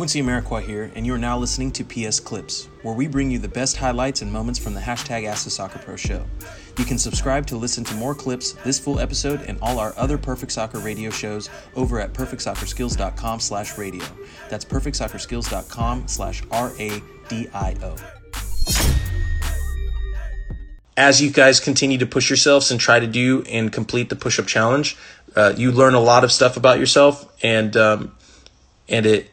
Quincy 0.00 0.22
Amarikwa 0.22 0.62
here, 0.62 0.90
and 0.94 1.04
you 1.04 1.12
are 1.12 1.18
now 1.18 1.36
listening 1.36 1.70
to 1.70 1.84
PS 1.84 2.20
Clips, 2.20 2.70
where 2.80 2.94
we 2.94 3.06
bring 3.06 3.30
you 3.30 3.38
the 3.38 3.46
best 3.46 3.76
highlights 3.76 4.22
and 4.22 4.32
moments 4.32 4.58
from 4.58 4.72
the 4.72 4.80
hashtag 4.80 5.26
Ask 5.26 5.44
the 5.44 5.50
Soccer 5.50 5.78
Pro 5.78 5.94
show. 5.94 6.24
You 6.78 6.86
can 6.86 6.96
subscribe 6.96 7.46
to 7.48 7.58
listen 7.58 7.84
to 7.84 7.94
more 7.96 8.14
clips, 8.14 8.52
this 8.64 8.78
full 8.78 8.98
episode, 8.98 9.42
and 9.42 9.58
all 9.60 9.78
our 9.78 9.92
other 9.98 10.16
Perfect 10.16 10.52
Soccer 10.52 10.78
radio 10.78 11.10
shows 11.10 11.50
over 11.76 12.00
at 12.00 12.14
perfectsoccerskills.com 12.14 13.40
slash 13.40 13.76
radio. 13.76 14.02
That's 14.48 14.64
perfectsoccerskills.com 14.64 16.08
slash 16.08 16.42
R-A-D-I-O. 16.50 17.96
As 20.96 21.20
you 21.20 21.30
guys 21.30 21.60
continue 21.60 21.98
to 21.98 22.06
push 22.06 22.30
yourselves 22.30 22.70
and 22.70 22.80
try 22.80 23.00
to 23.00 23.06
do 23.06 23.42
and 23.42 23.70
complete 23.70 24.08
the 24.08 24.16
push-up 24.16 24.46
challenge, 24.46 24.96
uh, 25.36 25.52
you 25.58 25.70
learn 25.70 25.92
a 25.92 26.00
lot 26.00 26.24
of 26.24 26.32
stuff 26.32 26.56
about 26.56 26.78
yourself, 26.78 27.30
and 27.44 27.76
um, 27.76 28.16
and 28.88 29.04
it 29.04 29.30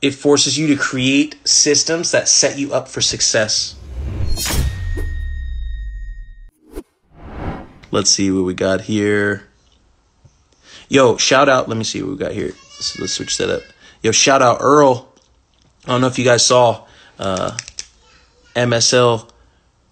it 0.00 0.12
forces 0.12 0.56
you 0.56 0.68
to 0.68 0.76
create 0.76 1.36
systems 1.46 2.12
that 2.12 2.28
set 2.28 2.58
you 2.58 2.72
up 2.72 2.88
for 2.88 3.00
success. 3.00 3.74
Let's 7.90 8.10
see 8.10 8.30
what 8.30 8.44
we 8.44 8.54
got 8.54 8.82
here. 8.82 9.48
Yo, 10.88 11.16
shout 11.16 11.48
out. 11.48 11.68
Let 11.68 11.76
me 11.76 11.84
see 11.84 12.02
what 12.02 12.10
we 12.12 12.16
got 12.16 12.32
here. 12.32 12.52
So 12.80 13.00
let's 13.00 13.14
switch 13.14 13.36
that 13.38 13.50
up. 13.50 13.62
Yo, 14.02 14.12
shout 14.12 14.42
out 14.42 14.58
Earl. 14.60 15.12
I 15.84 15.88
don't 15.88 16.00
know 16.00 16.06
if 16.06 16.18
you 16.18 16.24
guys 16.24 16.44
saw 16.44 16.86
uh, 17.18 17.56
MSL 18.54 19.28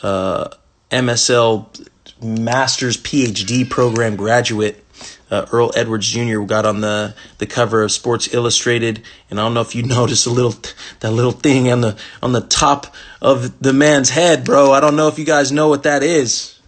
uh, 0.02 0.48
MSL 0.90 1.88
Master's 2.22 2.96
PhD 2.96 3.68
program 3.68 4.16
graduate 4.16 4.84
uh, 5.30 5.46
Earl 5.50 5.72
Edwards 5.74 6.06
Jr. 6.06 6.40
got 6.42 6.66
on 6.66 6.80
the, 6.80 7.14
the 7.38 7.46
cover 7.46 7.82
of 7.82 7.90
Sports 7.90 8.32
Illustrated, 8.32 9.02
and 9.28 9.40
I 9.40 9.42
don't 9.42 9.54
know 9.54 9.60
if 9.60 9.74
you 9.74 9.82
noticed 9.86 10.26
a 10.26 10.30
little 10.30 10.54
that 11.00 11.10
little 11.10 11.32
thing 11.32 11.70
on 11.70 11.80
the 11.80 11.98
on 12.22 12.32
the 12.32 12.40
top 12.40 12.94
of 13.20 13.60
the 13.60 13.72
man's 13.72 14.10
head, 14.10 14.44
bro. 14.44 14.72
I 14.72 14.80
don't 14.80 14.96
know 14.96 15.08
if 15.08 15.18
you 15.18 15.24
guys 15.24 15.50
know 15.50 15.68
what 15.68 15.82
that 15.82 16.02
is, 16.02 16.58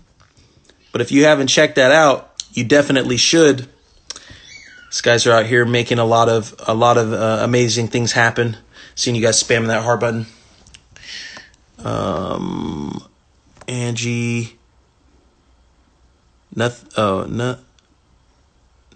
but 0.92 1.00
if 1.00 1.12
you 1.12 1.24
haven't 1.24 1.48
checked 1.48 1.76
that 1.76 1.92
out, 1.92 2.34
you 2.52 2.64
definitely 2.64 3.16
should. 3.16 3.68
These 4.90 5.02
guys 5.02 5.26
are 5.26 5.32
out 5.32 5.46
here 5.46 5.64
making 5.64 5.98
a 5.98 6.04
lot 6.04 6.28
of 6.28 6.54
a 6.66 6.74
lot 6.74 6.96
of 6.96 7.12
uh, 7.12 7.40
amazing 7.42 7.88
things 7.88 8.12
happen. 8.12 8.56
Seeing 8.94 9.14
you 9.14 9.22
guys 9.22 9.40
spamming 9.40 9.68
that 9.68 9.84
heart 9.84 10.00
button. 10.00 10.26
Um, 11.78 13.06
Angie. 13.68 14.58
Nothing. 16.56 16.88
Oh, 16.96 17.24
no 17.28 17.58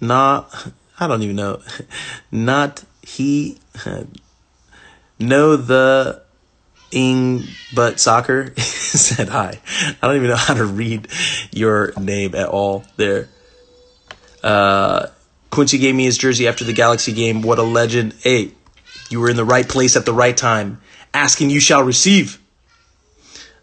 not 0.03 0.73
I 1.03 1.07
don't 1.09 1.23
even 1.23 1.37
know. 1.37 1.61
Not 2.31 2.85
he 3.03 3.59
know 5.19 5.57
the 5.57 6.23
ing 6.93 7.45
but 7.75 7.99
soccer 7.99 8.55
said 8.59 9.29
hi. 9.29 9.61
I 10.01 10.07
don't 10.07 10.17
even 10.17 10.29
know 10.29 10.37
how 10.37 10.55
to 10.55 10.65
read 10.65 11.09
your 11.51 11.93
name 11.99 12.35
at 12.35 12.49
all 12.49 12.85
there. 12.97 13.29
Uh, 14.45 15.07
Quincy 15.51 15.79
gave 15.79 15.95
me 15.95 16.05
his 16.05 16.19
jersey 16.19 16.47
after 16.47 16.65
the 16.65 16.73
Galaxy 16.73 17.13
game. 17.13 17.43
What 17.43 17.59
a 17.59 17.63
legend. 17.63 18.15
Hey, 18.21 18.53
you 19.11 19.21
were 19.21 19.29
in 19.29 19.37
the 19.37 19.45
right 19.45 19.69
place 19.69 19.97
at 19.97 20.07
the 20.07 20.13
right 20.13 20.37
time. 20.37 20.81
Asking 21.13 21.51
you 21.51 21.61
shall 21.61 21.83
receive. 21.83 22.41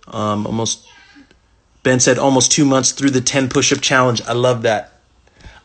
Um, 0.08 0.45
almost 0.45 0.86
Ben 1.84 2.00
said 2.00 2.20
almost 2.20 2.52
two 2.52 2.66
months 2.66 2.92
through 2.92 3.12
the 3.12 3.22
10 3.22 3.50
push 3.50 3.72
up 3.72 3.82
challenge. 3.82 4.22
I 4.23 4.34
love 4.34 4.64
that. 4.64 4.98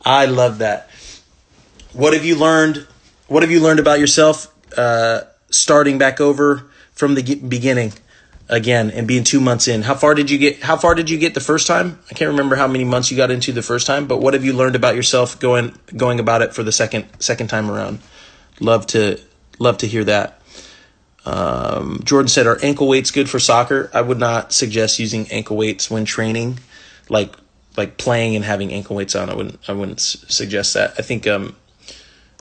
I 0.05 0.27
love 0.27 0.59
that. 0.59 0.91
What 1.93 2.13
have 2.13 2.25
you 2.25 2.37
learned? 2.37 2.87
What 3.29 3.43
have 3.43 3.51
you 3.51 3.61
learned 3.61 3.81
about 3.81 4.01
yourself 4.01 4.53
uh, 4.77 5.23
starting 5.51 5.99
back 5.99 6.21
over 6.21 6.67
from 6.93 7.15
the 7.15 7.35
beginning 7.37 7.93
again 8.49 8.91
and 8.91 9.09
being 9.09 9.25
two 9.25 9.41
months 9.41 9.69
in? 9.69 9.83
How 9.83 9.95
far 9.95 10.15
did 10.15 10.31
you 10.31 10.39
get? 10.39 10.63
How 10.63 10.77
far 10.77 10.95
did 10.95 11.09
you 11.09 11.19
get 11.19 11.35
the 11.35 11.41
first 11.41 11.67
time? 11.67 12.01
I 12.11 12.15
can't 12.15 12.31
remember 12.31 12.57
how 12.57 12.69
many 12.69 12.85
months 12.85 13.11
you 13.11 13.17
got 13.17 13.31
into 13.31 13.53
the 13.53 13.63
first 13.63 13.87
time, 13.87 14.07
but 14.07 14.21
what 14.21 14.35
have 14.35 14.45
you 14.45 14.53
learned 14.53 14.77
about 14.77 14.97
yourself 14.97 15.39
going 15.39 15.75
going 15.97 16.21
about 16.21 16.43
it 16.43 16.55
for 16.55 16.63
the 16.63 16.73
second 16.73 17.07
second 17.19 17.49
time 17.49 17.71
around? 17.71 18.01
Love 18.61 18.87
to 18.89 19.21
love 19.59 19.79
to 19.79 19.87
hear 19.87 20.05
that. 20.05 20.41
Um, 21.25 22.03
Jordan 22.05 22.29
said, 22.29 22.47
"Are 22.47 22.59
ankle 22.63 22.87
weights 22.89 23.11
good 23.11 23.31
for 23.31 23.39
soccer?" 23.39 23.91
I 23.95 24.03
would 24.03 24.19
not 24.19 24.53
suggest 24.53 24.99
using 24.99 25.31
ankle 25.31 25.57
weights 25.57 25.91
when 25.91 26.05
training, 26.05 26.59
like 27.09 27.33
like 27.77 27.97
playing 27.97 28.37
and 28.37 28.45
having 28.45 28.73
ankle 28.73 28.97
weights 28.97 29.15
on. 29.15 29.31
I 29.31 29.35
wouldn't 29.35 29.59
I 29.69 29.73
wouldn't 29.73 30.01
suggest 30.01 30.75
that. 30.75 30.95
I 30.99 31.03
think 31.03 31.27
um, 31.27 31.57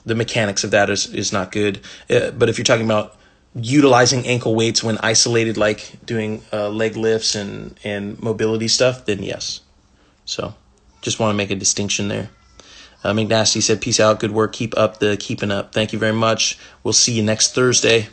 the 0.04 0.14
mechanics 0.14 0.64
of 0.64 0.70
that 0.72 0.90
is 0.90 1.06
is 1.12 1.32
not 1.32 1.52
good. 1.52 1.80
Uh, 2.08 2.30
but 2.30 2.48
if 2.48 2.58
you're 2.58 2.64
talking 2.64 2.84
about 2.84 3.16
utilizing 3.54 4.26
ankle 4.26 4.54
weights 4.54 4.82
when 4.82 4.98
isolated, 4.98 5.56
like 5.56 6.04
doing 6.04 6.42
uh, 6.52 6.68
leg 6.68 6.96
lifts 6.96 7.34
and 7.34 7.78
and 7.84 8.20
mobility 8.22 8.68
stuff, 8.68 9.06
then 9.06 9.22
yes. 9.22 9.60
So, 10.24 10.54
just 11.02 11.20
want 11.20 11.32
to 11.32 11.36
make 11.36 11.50
a 11.50 11.56
distinction 11.56 12.08
there. 12.08 12.30
Uh, 13.02 13.12
McNasty 13.12 13.62
said, 13.62 13.80
"Peace 13.80 14.00
out, 14.00 14.20
good 14.20 14.30
work, 14.30 14.52
keep 14.52 14.76
up 14.76 14.98
the 14.98 15.16
keeping 15.16 15.50
up. 15.50 15.72
Thank 15.72 15.92
you 15.92 15.98
very 15.98 16.14
much. 16.14 16.58
We'll 16.82 16.94
see 16.94 17.12
you 17.12 17.22
next 17.22 17.54
Thursday." 17.54 18.08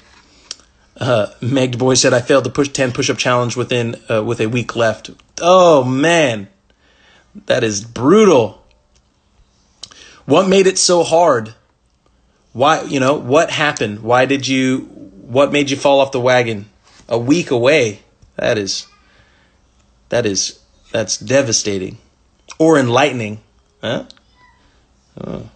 Uh, 0.99 1.27
Meg 1.41 1.77
Boy 1.77 1.93
said, 1.93 2.13
"I 2.13 2.21
failed 2.21 2.43
the 2.43 2.49
push 2.49 2.69
ten 2.69 2.91
push 2.91 3.09
up 3.09 3.17
challenge 3.17 3.55
within 3.55 3.95
uh, 4.09 4.23
with 4.23 4.41
a 4.41 4.47
week 4.47 4.75
left. 4.75 5.09
Oh 5.39 5.83
man, 5.83 6.49
that 7.45 7.63
is 7.63 7.83
brutal. 7.83 8.63
What 10.25 10.47
made 10.47 10.67
it 10.67 10.77
so 10.77 11.03
hard? 11.03 11.53
Why, 12.53 12.83
you 12.83 12.99
know, 12.99 13.15
what 13.15 13.49
happened? 13.49 14.01
Why 14.01 14.25
did 14.25 14.47
you, 14.47 14.79
what 15.21 15.51
made 15.51 15.69
you 15.69 15.77
fall 15.77 15.99
off 15.99 16.11
the 16.11 16.19
wagon? 16.19 16.69
A 17.07 17.17
week 17.17 17.51
away. 17.51 18.01
That 18.35 18.57
is, 18.57 18.87
that 20.09 20.25
is, 20.25 20.59
that's 20.91 21.17
devastating. 21.17 21.97
Or 22.59 22.77
enlightening. 22.77 23.41
Huh? 23.81 24.05
Oh. 25.19 25.49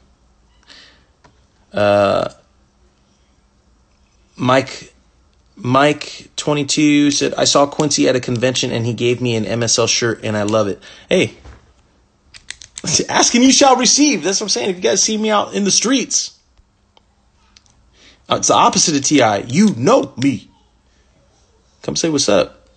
Uh, 1.74 2.30
Mike 4.38 4.94
Mike 5.56 6.30
22 6.36 7.12
said, 7.12 7.34
I 7.36 7.46
saw 7.46 7.66
Quincy 7.66 8.10
at 8.10 8.16
a 8.16 8.20
convention 8.20 8.72
and 8.72 8.86
he 8.86 8.94
gave 8.94 9.22
me 9.22 9.36
an 9.36 9.46
MSL 9.46 9.88
shirt 9.88 10.20
and 10.24 10.36
I 10.36 10.44
love 10.44 10.68
it. 10.68 10.82
Hey, 11.08 11.36
asking 13.10 13.44
you 13.44 13.52
shall 13.52 13.76
receive. 13.76 14.24
That's 14.24 14.40
what 14.40 14.46
I'm 14.46 14.50
saying. 14.50 14.70
If 14.72 14.76
you 14.78 14.82
guys 14.82 15.02
see 15.02 15.18
me 15.18 15.30
out 15.30 15.54
in 15.54 15.64
the 15.64 15.72
streets, 15.72 16.38
uh, 18.30 18.38
it's 18.38 18.48
the 18.48 18.56
opposite 18.56 18.96
of 18.96 19.04
Ti. 19.04 19.54
You 19.54 19.76
know 19.76 20.14
me. 20.18 20.50
Come 21.84 21.96
say 21.96 22.10
what's 22.10 22.30
up. 22.30 22.68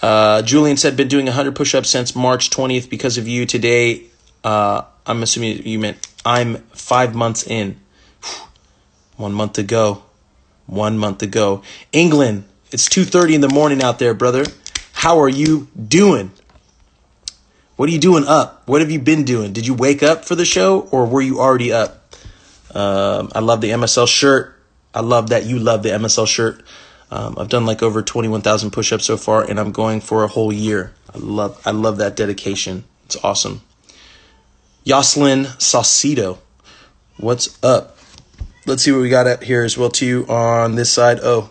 Uh, 0.00 0.42
Julian 0.42 0.76
said, 0.76 0.96
been 0.96 1.08
doing 1.08 1.26
100 1.26 1.54
push-ups 1.54 1.88
since 1.88 2.14
March 2.16 2.50
20th 2.50 2.90
because 2.90 3.18
of 3.18 3.28
you. 3.28 3.46
Today, 3.46 4.04
uh, 4.42 4.82
I'm 5.06 5.22
assuming 5.22 5.64
you 5.64 5.78
meant 5.78 5.98
I'm 6.24 6.56
five 6.74 7.14
months 7.14 7.46
in. 7.46 7.80
One 9.16 9.32
month 9.32 9.54
to 9.54 9.62
go. 9.62 10.02
One 10.66 10.98
month 10.98 11.18
to 11.18 11.26
go. 11.26 11.62
England, 11.92 12.44
it's 12.70 12.88
2.30 12.88 13.34
in 13.34 13.40
the 13.40 13.48
morning 13.48 13.82
out 13.82 13.98
there, 13.98 14.14
brother. 14.14 14.44
How 14.92 15.20
are 15.20 15.28
you 15.28 15.68
doing? 15.88 16.32
What 17.82 17.88
are 17.88 17.92
you 17.94 17.98
doing 17.98 18.24
up? 18.28 18.62
What 18.66 18.80
have 18.80 18.92
you 18.92 19.00
been 19.00 19.24
doing? 19.24 19.52
Did 19.52 19.66
you 19.66 19.74
wake 19.74 20.04
up 20.04 20.24
for 20.24 20.36
the 20.36 20.44
show 20.44 20.82
or 20.92 21.04
were 21.04 21.20
you 21.20 21.40
already 21.40 21.72
up? 21.72 22.14
Um, 22.72 23.32
I 23.34 23.40
love 23.40 23.60
the 23.60 23.70
MSL 23.70 24.06
shirt. 24.06 24.56
I 24.94 25.00
love 25.00 25.30
that 25.30 25.46
you 25.46 25.58
love 25.58 25.82
the 25.82 25.88
MSL 25.88 26.28
shirt. 26.28 26.62
Um, 27.10 27.36
I've 27.36 27.48
done 27.48 27.66
like 27.66 27.82
over 27.82 28.00
21,000 28.00 28.70
push-ups 28.70 29.04
so 29.04 29.16
far 29.16 29.42
and 29.42 29.58
I'm 29.58 29.72
going 29.72 30.00
for 30.00 30.22
a 30.22 30.28
whole 30.28 30.52
year. 30.52 30.92
I 31.12 31.18
love, 31.18 31.60
I 31.66 31.72
love 31.72 31.98
that 31.98 32.14
dedication. 32.14 32.84
It's 33.06 33.16
awesome. 33.24 33.62
Yoslin 34.86 35.46
Saucedo. 35.58 36.38
What's 37.16 37.58
up? 37.64 37.98
Let's 38.64 38.84
see 38.84 38.92
what 38.92 39.00
we 39.00 39.08
got 39.08 39.26
up 39.26 39.42
here 39.42 39.64
as 39.64 39.76
well 39.76 39.90
too 39.90 40.24
on 40.28 40.76
this 40.76 40.92
side. 40.92 41.18
Oh, 41.20 41.50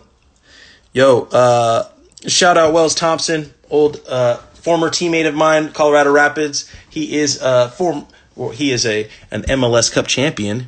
yo, 0.94 1.24
uh, 1.24 1.90
shout 2.26 2.56
out 2.56 2.72
Wells 2.72 2.94
Thompson, 2.94 3.52
old, 3.68 4.00
uh, 4.08 4.38
former 4.62 4.90
teammate 4.90 5.26
of 5.26 5.34
mine, 5.34 5.72
Colorado 5.72 6.10
Rapids. 6.12 6.70
He 6.88 7.18
is 7.18 7.40
a 7.42 7.68
form. 7.68 8.06
He 8.52 8.70
is 8.70 8.86
a 8.86 9.08
an 9.30 9.42
MLS 9.42 9.92
Cup 9.92 10.06
champion. 10.06 10.66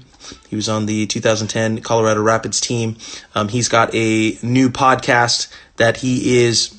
He 0.49 0.57
was 0.57 0.69
on 0.69 0.87
the 0.87 1.07
2010 1.07 1.81
Colorado 1.83 2.23
Rapids 2.23 2.61
team. 2.61 2.97
Um, 3.35 3.49
he's 3.49 3.69
got 3.69 3.95
a 3.95 4.39
new 4.43 4.71
podcast 4.71 5.53
that 5.77 5.99
he 5.99 6.45
is 6.45 6.79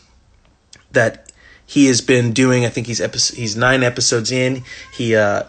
that 0.91 1.31
he 1.65 1.87
has 1.87 2.01
been 2.01 2.33
doing. 2.33 2.65
I 2.65 2.69
think 2.69 2.87
he's 2.87 3.01
episode, 3.01 3.37
he's 3.37 3.55
nine 3.55 3.83
episodes 3.83 4.31
in. 4.31 4.63
He 4.93 5.15
uh, 5.15 5.43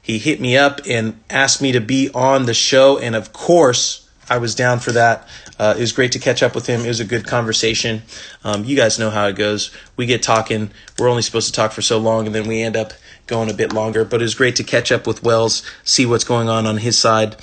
he 0.00 0.18
hit 0.18 0.40
me 0.40 0.56
up 0.56 0.80
and 0.88 1.20
asked 1.28 1.60
me 1.60 1.72
to 1.72 1.80
be 1.80 2.10
on 2.14 2.46
the 2.46 2.54
show, 2.54 2.98
and 2.98 3.14
of 3.14 3.32
course 3.32 4.08
I 4.30 4.38
was 4.38 4.54
down 4.54 4.78
for 4.78 4.92
that. 4.92 5.28
Uh, 5.58 5.74
it 5.76 5.80
was 5.80 5.92
great 5.92 6.12
to 6.12 6.20
catch 6.20 6.42
up 6.42 6.54
with 6.54 6.66
him. 6.66 6.82
It 6.82 6.88
was 6.88 7.00
a 7.00 7.04
good 7.04 7.26
conversation. 7.26 8.02
Um, 8.44 8.64
you 8.64 8.76
guys 8.76 8.98
know 8.98 9.10
how 9.10 9.26
it 9.26 9.34
goes. 9.34 9.72
We 9.96 10.06
get 10.06 10.22
talking. 10.22 10.70
We're 10.98 11.08
only 11.08 11.22
supposed 11.22 11.48
to 11.48 11.52
talk 11.52 11.72
for 11.72 11.82
so 11.82 11.98
long, 11.98 12.26
and 12.26 12.34
then 12.34 12.46
we 12.46 12.62
end 12.62 12.76
up 12.76 12.92
going 13.26 13.50
a 13.50 13.54
bit 13.54 13.72
longer. 13.72 14.04
But 14.04 14.20
it 14.20 14.24
was 14.24 14.36
great 14.36 14.54
to 14.56 14.64
catch 14.64 14.92
up 14.92 15.06
with 15.06 15.24
Wells, 15.24 15.68
see 15.82 16.06
what's 16.06 16.24
going 16.24 16.48
on 16.48 16.64
on 16.64 16.78
his 16.78 16.96
side. 16.96 17.36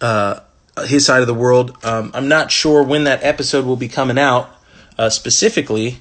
Uh, 0.00 0.40
his 0.84 1.06
side 1.06 1.20
of 1.20 1.26
the 1.26 1.34
world. 1.34 1.76
Um, 1.84 2.10
I'm 2.14 2.28
not 2.28 2.50
sure 2.50 2.82
when 2.82 3.04
that 3.04 3.22
episode 3.22 3.64
will 3.64 3.76
be 3.76 3.88
coming 3.88 4.18
out 4.18 4.50
uh, 4.98 5.10
specifically, 5.10 6.00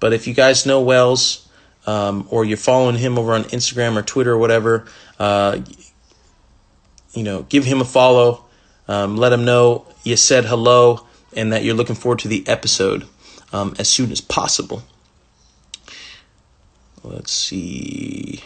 but 0.00 0.12
if 0.12 0.26
you 0.26 0.34
guys 0.34 0.66
know 0.66 0.80
Wells 0.80 1.48
um, 1.86 2.26
or 2.30 2.44
you're 2.44 2.56
following 2.56 2.96
him 2.96 3.18
over 3.18 3.34
on 3.34 3.44
Instagram 3.44 3.96
or 3.96 4.02
Twitter 4.02 4.32
or 4.32 4.38
whatever, 4.38 4.86
uh, 5.18 5.60
you 7.14 7.22
know, 7.22 7.42
give 7.42 7.64
him 7.64 7.80
a 7.80 7.84
follow. 7.84 8.44
Um, 8.88 9.16
let 9.16 9.30
them 9.30 9.44
know 9.44 9.86
you 10.02 10.16
said 10.16 10.44
hello 10.44 11.06
and 11.36 11.52
that 11.52 11.64
you're 11.64 11.74
looking 11.74 11.94
forward 11.94 12.18
to 12.20 12.28
the 12.28 12.46
episode 12.46 13.06
um, 13.52 13.74
as 13.78 13.88
soon 13.88 14.10
as 14.10 14.20
possible. 14.20 14.82
Let's 17.02 17.32
see. 17.32 18.40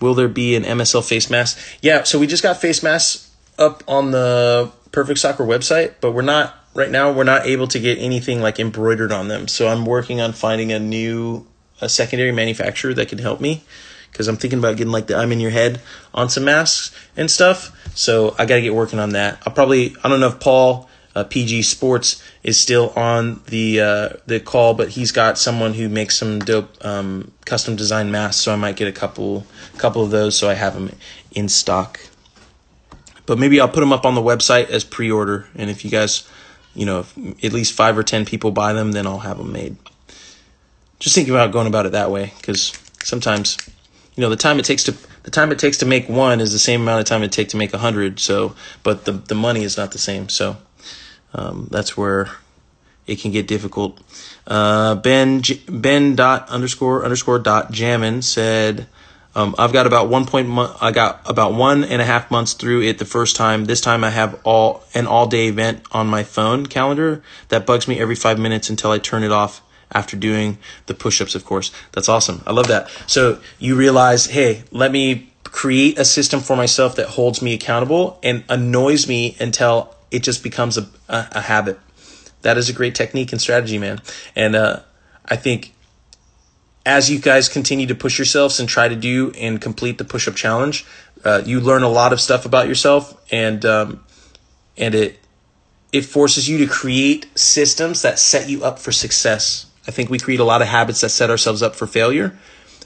Will 0.00 0.14
there 0.14 0.28
be 0.28 0.56
an 0.56 0.64
MSL 0.64 1.06
face 1.06 1.30
mask? 1.30 1.58
Yeah, 1.80 2.02
so 2.02 2.18
we 2.18 2.26
just 2.26 2.42
got 2.42 2.60
face 2.60 2.82
masks 2.82 3.30
up 3.58 3.84
on 3.86 4.10
the 4.10 4.72
Perfect 4.90 5.20
Soccer 5.20 5.44
website, 5.44 5.94
but 6.00 6.12
we're 6.12 6.22
not 6.22 6.56
right 6.74 6.90
now. 6.90 7.12
We're 7.12 7.24
not 7.24 7.46
able 7.46 7.68
to 7.68 7.78
get 7.78 7.98
anything 7.98 8.40
like 8.40 8.58
embroidered 8.58 9.12
on 9.12 9.28
them. 9.28 9.46
So 9.46 9.68
I'm 9.68 9.86
working 9.86 10.20
on 10.20 10.32
finding 10.32 10.72
a 10.72 10.80
new 10.80 11.46
a 11.80 11.88
secondary 11.88 12.32
manufacturer 12.32 12.94
that 12.94 13.08
can 13.08 13.18
help 13.18 13.40
me 13.40 13.64
because 14.12 14.28
I'm 14.28 14.36
thinking 14.36 14.58
about 14.58 14.76
getting 14.76 14.92
like 14.92 15.08
the 15.08 15.16
I'm 15.16 15.32
in 15.32 15.40
your 15.40 15.50
head 15.50 15.80
on 16.14 16.28
some 16.28 16.44
masks 16.44 16.94
and 17.16 17.30
stuff. 17.30 17.76
So 17.96 18.34
I 18.38 18.46
got 18.46 18.56
to 18.56 18.62
get 18.62 18.74
working 18.74 18.98
on 18.98 19.10
that. 19.10 19.42
I'll 19.46 19.52
probably 19.52 19.96
I 20.04 20.08
don't 20.08 20.20
know 20.20 20.28
if 20.28 20.38
Paul 20.38 20.88
uh, 21.14 21.24
PG 21.24 21.62
Sports 21.62 22.22
is 22.42 22.58
still 22.58 22.90
on 22.90 23.42
the 23.46 23.80
uh, 23.80 24.08
the 24.26 24.40
call, 24.40 24.74
but 24.74 24.90
he's 24.90 25.12
got 25.12 25.38
someone 25.38 25.74
who 25.74 25.88
makes 25.88 26.16
some 26.16 26.38
dope 26.38 26.72
um, 26.84 27.32
custom 27.44 27.76
design 27.76 28.10
masks, 28.10 28.42
so 28.42 28.52
I 28.52 28.56
might 28.56 28.76
get 28.76 28.88
a 28.88 28.92
couple 28.92 29.46
couple 29.76 30.02
of 30.02 30.10
those, 30.10 30.36
so 30.36 30.48
I 30.48 30.54
have 30.54 30.74
them 30.74 30.92
in 31.32 31.48
stock. 31.48 32.00
But 33.26 33.38
maybe 33.38 33.60
I'll 33.60 33.68
put 33.68 33.80
them 33.80 33.92
up 33.92 34.04
on 34.04 34.14
the 34.14 34.22
website 34.22 34.70
as 34.70 34.84
pre-order, 34.84 35.46
and 35.54 35.70
if 35.70 35.84
you 35.84 35.90
guys, 35.90 36.28
you 36.74 36.86
know, 36.86 37.00
if 37.00 37.44
at 37.44 37.52
least 37.52 37.72
five 37.74 37.96
or 37.96 38.02
ten 38.02 38.24
people 38.24 38.50
buy 38.50 38.72
them, 38.72 38.92
then 38.92 39.06
I'll 39.06 39.20
have 39.20 39.38
them 39.38 39.52
made. 39.52 39.76
Just 40.98 41.14
thinking 41.14 41.34
about 41.34 41.52
going 41.52 41.66
about 41.66 41.86
it 41.86 41.92
that 41.92 42.10
way, 42.10 42.32
because 42.38 42.72
sometimes, 43.02 43.58
you 44.14 44.20
know, 44.20 44.28
the 44.28 44.36
time 44.36 44.58
it 44.58 44.64
takes 44.64 44.84
to 44.84 44.94
the 45.22 45.30
time 45.30 45.52
it 45.52 45.58
takes 45.58 45.78
to 45.78 45.86
make 45.86 46.08
one 46.08 46.40
is 46.40 46.52
the 46.52 46.58
same 46.58 46.82
amount 46.82 47.00
of 47.00 47.06
time 47.06 47.22
it 47.22 47.32
takes 47.32 47.52
to 47.52 47.56
make 47.56 47.72
a 47.72 47.78
hundred. 47.78 48.20
So, 48.20 48.54
but 48.82 49.04
the 49.04 49.12
the 49.12 49.34
money 49.34 49.62
is 49.62 49.76
not 49.76 49.92
the 49.92 49.98
same. 49.98 50.28
So 50.28 50.56
um, 51.34 51.68
that's 51.70 51.96
where 51.96 52.30
it 53.06 53.20
can 53.20 53.32
get 53.32 53.46
difficult. 53.46 53.98
Uh, 54.46 54.96
ben 54.96 55.42
Ben 55.68 56.14
dot 56.14 56.48
underscore 56.50 57.04
underscore 57.04 57.38
dot 57.38 57.72
Jammin 57.72 58.20
said, 58.20 58.86
um, 59.34 59.54
"I've 59.58 59.72
got 59.72 59.86
about 59.86 60.08
one 60.08 60.26
point. 60.26 60.48
I 60.80 60.90
got 60.90 61.22
about 61.24 61.54
one 61.54 61.82
and 61.84 62.02
a 62.02 62.04
half 62.04 62.30
months 62.30 62.52
through 62.52 62.82
it 62.82 62.98
the 62.98 63.06
first 63.06 63.36
time. 63.36 63.64
This 63.64 63.80
time 63.80 64.04
I 64.04 64.10
have 64.10 64.38
all 64.44 64.82
an 64.92 65.06
all 65.06 65.26
day 65.26 65.46
event 65.46 65.84
on 65.92 66.06
my 66.06 66.22
phone 66.22 66.66
calendar 66.66 67.22
that 67.48 67.64
bugs 67.64 67.88
me 67.88 67.98
every 67.98 68.16
five 68.16 68.38
minutes 68.38 68.68
until 68.68 68.90
I 68.90 68.98
turn 68.98 69.22
it 69.22 69.32
off." 69.32 69.62
After 69.92 70.16
doing 70.16 70.58
the 70.86 70.94
push 70.94 71.20
ups, 71.20 71.34
of 71.34 71.44
course. 71.44 71.70
That's 71.92 72.08
awesome. 72.08 72.42
I 72.46 72.52
love 72.52 72.68
that. 72.68 72.90
So 73.06 73.40
you 73.58 73.76
realize, 73.76 74.26
hey, 74.26 74.64
let 74.70 74.90
me 74.90 75.32
create 75.44 75.98
a 75.98 76.04
system 76.04 76.40
for 76.40 76.56
myself 76.56 76.96
that 76.96 77.08
holds 77.08 77.42
me 77.42 77.52
accountable 77.52 78.18
and 78.22 78.42
annoys 78.48 79.06
me 79.06 79.36
until 79.38 79.94
it 80.10 80.22
just 80.22 80.42
becomes 80.42 80.78
a, 80.78 80.88
a, 81.08 81.28
a 81.32 81.40
habit. 81.42 81.78
That 82.40 82.56
is 82.56 82.68
a 82.68 82.72
great 82.72 82.94
technique 82.94 83.32
and 83.32 83.40
strategy, 83.40 83.78
man. 83.78 84.00
And 84.34 84.56
uh, 84.56 84.80
I 85.26 85.36
think 85.36 85.74
as 86.84 87.10
you 87.10 87.18
guys 87.18 87.48
continue 87.48 87.86
to 87.86 87.94
push 87.94 88.18
yourselves 88.18 88.58
and 88.58 88.68
try 88.68 88.88
to 88.88 88.96
do 88.96 89.30
and 89.38 89.60
complete 89.60 89.98
the 89.98 90.04
push 90.04 90.26
up 90.26 90.34
challenge, 90.34 90.84
uh, 91.24 91.42
you 91.44 91.60
learn 91.60 91.82
a 91.82 91.88
lot 91.88 92.12
of 92.12 92.20
stuff 92.20 92.44
about 92.44 92.66
yourself, 92.66 93.14
and 93.30 93.64
um, 93.64 94.04
and 94.76 94.94
it 94.94 95.20
it 95.92 96.04
forces 96.04 96.48
you 96.48 96.58
to 96.58 96.66
create 96.66 97.26
systems 97.38 98.02
that 98.02 98.18
set 98.18 98.48
you 98.48 98.64
up 98.64 98.78
for 98.78 98.90
success. 98.90 99.66
I 99.86 99.90
think 99.90 100.10
we 100.10 100.18
create 100.18 100.40
a 100.40 100.44
lot 100.44 100.62
of 100.62 100.68
habits 100.68 101.00
that 101.00 101.10
set 101.10 101.30
ourselves 101.30 101.62
up 101.62 101.74
for 101.74 101.86
failure. 101.86 102.36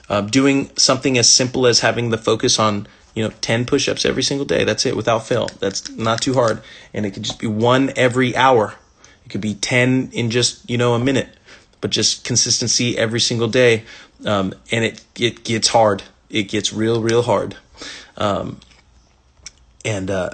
Uh, 0.08 0.20
doing 0.20 0.70
something 0.76 1.18
as 1.18 1.28
simple 1.28 1.66
as 1.66 1.80
having 1.80 2.10
the 2.10 2.18
focus 2.18 2.58
on 2.58 2.86
you 3.14 3.24
know 3.24 3.34
10 3.40 3.64
push-ups 3.66 4.04
every 4.04 4.22
single 4.22 4.46
day 4.46 4.62
that's 4.62 4.86
it 4.86 4.96
without 4.96 5.26
fail. 5.26 5.48
That's 5.58 5.90
not 5.90 6.22
too 6.22 6.34
hard. 6.34 6.62
And 6.94 7.04
it 7.04 7.10
could 7.10 7.24
just 7.24 7.40
be 7.40 7.46
one 7.46 7.92
every 7.96 8.36
hour. 8.36 8.74
It 9.24 9.30
could 9.30 9.40
be 9.40 9.54
10 9.54 10.10
in 10.12 10.30
just 10.30 10.68
you 10.70 10.78
know 10.78 10.94
a 10.94 10.98
minute. 10.98 11.28
But 11.80 11.90
just 11.90 12.24
consistency 12.24 12.96
every 12.96 13.20
single 13.20 13.48
day 13.48 13.84
um, 14.24 14.54
and 14.72 14.84
it 14.84 15.04
it 15.18 15.44
gets 15.44 15.68
hard. 15.68 16.02
It 16.30 16.44
gets 16.44 16.72
real 16.72 17.02
real 17.02 17.22
hard. 17.22 17.56
Um, 18.16 18.60
and 19.84 20.10
uh, 20.10 20.30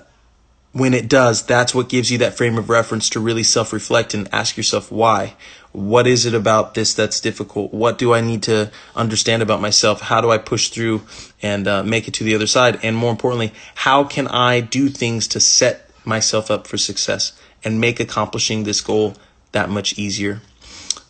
when 0.72 0.94
it 0.94 1.08
does 1.08 1.42
that's 1.44 1.74
what 1.74 1.88
gives 1.88 2.10
you 2.10 2.18
that 2.18 2.36
frame 2.36 2.56
of 2.56 2.70
reference 2.70 3.10
to 3.10 3.20
really 3.20 3.42
self-reflect 3.42 4.14
and 4.14 4.28
ask 4.32 4.56
yourself 4.56 4.90
why 4.90 5.34
what 5.72 6.06
is 6.06 6.26
it 6.26 6.34
about 6.34 6.74
this 6.74 6.92
that's 6.92 7.18
difficult? 7.18 7.72
What 7.72 7.96
do 7.96 8.12
I 8.12 8.20
need 8.20 8.42
to 8.44 8.70
understand 8.94 9.42
about 9.42 9.60
myself? 9.60 10.02
How 10.02 10.20
do 10.20 10.30
I 10.30 10.36
push 10.36 10.68
through 10.68 11.02
and 11.40 11.66
uh, 11.66 11.82
make 11.82 12.06
it 12.06 12.14
to 12.14 12.24
the 12.24 12.34
other 12.34 12.46
side? 12.46 12.78
And 12.82 12.94
more 12.94 13.10
importantly, 13.10 13.52
how 13.76 14.04
can 14.04 14.28
I 14.28 14.60
do 14.60 14.90
things 14.90 15.26
to 15.28 15.40
set 15.40 15.88
myself 16.04 16.50
up 16.50 16.66
for 16.66 16.76
success 16.76 17.32
and 17.64 17.80
make 17.80 18.00
accomplishing 18.00 18.64
this 18.64 18.82
goal 18.82 19.14
that 19.52 19.70
much 19.70 19.98
easier? 19.98 20.42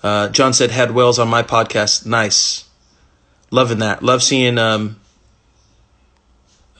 Uh, 0.01 0.29
John 0.29 0.53
said, 0.53 0.71
had 0.71 0.93
Wells 0.93 1.19
on 1.19 1.29
my 1.29 1.43
podcast. 1.43 2.07
Nice. 2.07 2.69
Loving 3.51 3.79
that. 3.81 4.03
Love 4.03 4.23
seeing, 4.23 4.59
um, 4.59 5.01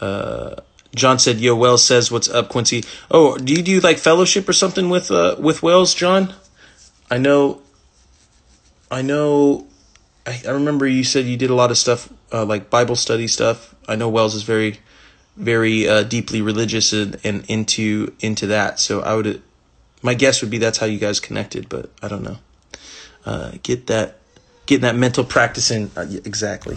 uh, 0.01 0.57
John 0.95 1.19
said, 1.19 1.41
"Yo, 1.41 1.57
Wells 1.57 1.83
says, 1.83 2.11
what's 2.11 2.29
up, 2.29 2.49
Quincy? 2.49 2.85
Oh, 3.11 3.39
do 3.39 3.53
you 3.53 3.63
do 3.63 3.81
like 3.81 3.99
fellowship 3.99 4.49
or 4.49 4.53
something 4.53 4.91
with 4.91 5.11
uh, 5.11 5.37
with 5.39 5.63
Wells, 5.63 5.95
John? 5.95 6.35
I 7.11 7.19
know 7.19 7.63
I 8.93 9.01
know, 9.01 9.67
I, 10.27 10.43
I 10.47 10.51
remember 10.51 10.87
you 10.87 11.03
said 11.03 11.25
you 11.25 11.39
did 11.39 11.49
a 11.49 11.55
lot 11.55 11.71
of 11.71 11.79
stuff 11.79 12.13
uh, 12.31 12.45
like 12.45 12.69
Bible 12.69 12.95
study 12.95 13.27
stuff. 13.27 13.75
I 13.89 13.97
know 13.97 14.11
Wells 14.11 14.35
is 14.35 14.43
very, 14.43 14.81
very 15.35 15.89
uh, 15.89 16.03
deeply 16.03 16.43
religious 16.43 16.93
and, 16.93 17.19
and 17.25 17.43
into 17.49 18.15
into 18.21 18.47
that. 18.49 18.79
So 18.79 19.01
I 19.01 19.15
would, 19.15 19.41
my 20.03 20.13
guess 20.13 20.43
would 20.43 20.51
be 20.51 20.59
that's 20.59 20.77
how 20.77 20.85
you 20.85 20.99
guys 20.99 21.21
connected, 21.21 21.71
but 21.71 21.91
I 22.03 22.09
don't 22.09 22.23
know. 22.23 22.37
Uh, 23.25 23.53
get 23.63 23.87
that, 23.87 24.19
getting 24.67 24.83
that 24.83 24.97
mental 24.97 25.25
practice 25.25 25.71
in 25.71 25.91
uh, 25.97 26.07
exactly. 26.25 26.77